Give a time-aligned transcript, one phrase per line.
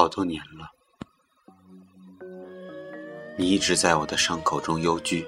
[0.00, 0.70] 好多年了，
[3.36, 5.26] 你一直在我的伤口中幽居。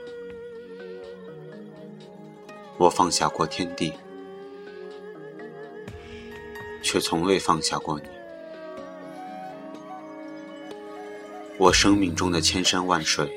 [2.78, 3.92] 我放下过天地，
[6.82, 8.06] 却从未放下过你。
[11.58, 13.30] 我生命中的千山万水，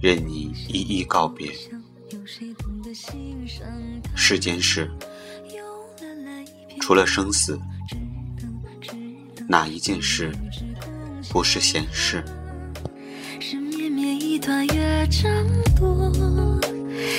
[0.00, 1.52] 任你一一告别。
[4.14, 4.88] 世间事，
[6.80, 7.58] 除了生死，
[9.46, 10.32] 哪一件事
[11.30, 12.24] 不是闲事？
[13.40, 15.30] 是绵绵一段乐章
[15.76, 16.10] 多，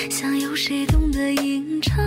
[0.09, 2.03] 想有谁懂得吟唱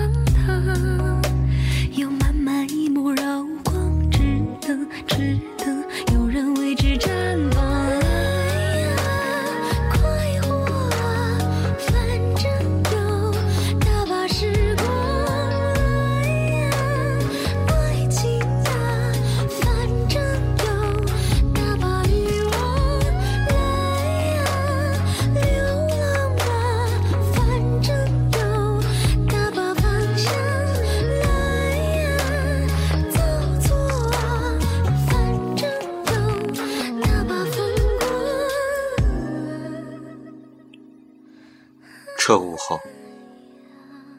[42.29, 42.79] 彻悟后，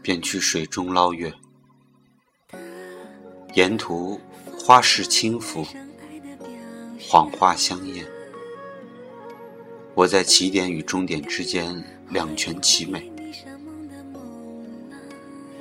[0.01, 1.31] 便去水中捞月，
[3.53, 4.19] 沿途
[4.57, 5.63] 花市轻拂，
[6.99, 8.03] 谎话香艳。
[9.93, 13.13] 我在起点与终点之间两全其美，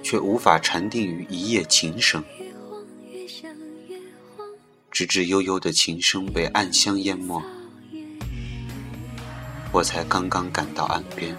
[0.03, 2.25] 却无法禅定于一夜琴声，
[4.91, 7.43] 直至悠悠的琴声被暗香淹没，
[9.71, 11.37] 我才刚刚赶到岸边。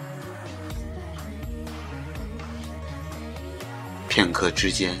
[4.10, 5.00] 片刻之间，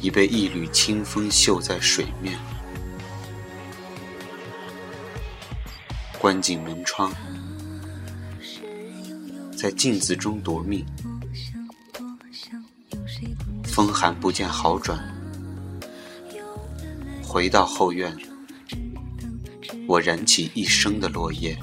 [0.00, 2.38] 已被一缕清风绣在水面。
[6.18, 7.12] 关紧门窗，
[9.54, 10.86] 在镜子中夺命。
[13.64, 14.98] 风寒不见好转，
[17.22, 18.16] 回到后院，
[19.86, 21.58] 我燃起一生的落叶，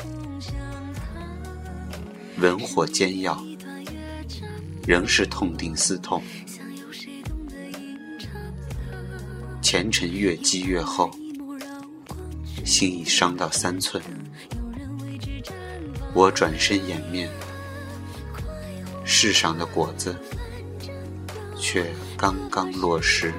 [2.37, 3.43] 文火煎药。
[4.85, 6.21] 仍是痛定思痛，
[9.61, 11.09] 前尘越积越厚，
[12.65, 14.03] 心已伤到三寸。
[16.13, 17.29] 我转身掩面，
[19.05, 20.15] 世上的果子
[21.57, 23.33] 却刚刚落实。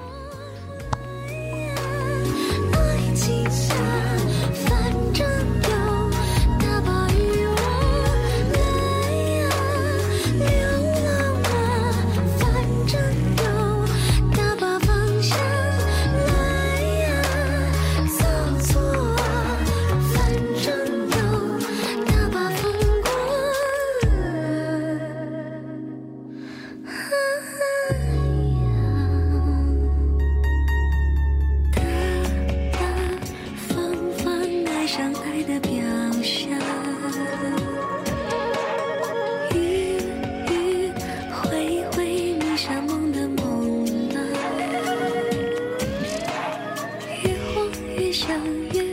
[48.14, 48.40] 相
[48.72, 48.83] 约。